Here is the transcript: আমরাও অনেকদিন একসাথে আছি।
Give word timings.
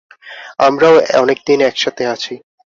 আমরাও 0.59 0.95
অনেকদিন 1.21 1.59
একসাথে 1.61 2.03
আছি। 2.05 2.33